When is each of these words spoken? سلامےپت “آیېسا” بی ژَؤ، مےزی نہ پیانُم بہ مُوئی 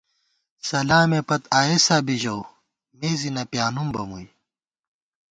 سلامےپت 0.67 1.41
“آیېسا” 1.59 1.97
بی 2.05 2.15
ژَؤ، 2.21 2.41
مےزی 2.99 3.29
نہ 3.35 3.43
پیانُم 3.51 3.87
بہ 3.93 4.01
مُوئی 4.09 4.27